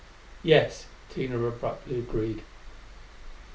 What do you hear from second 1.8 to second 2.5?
agreed.